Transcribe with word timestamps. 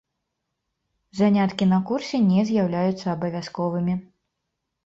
Заняткі 1.19 1.67
на 1.75 1.79
курсе 1.89 2.21
не 2.31 2.47
з'яўляюцца 2.51 3.05
абавязковымі. 3.15 3.93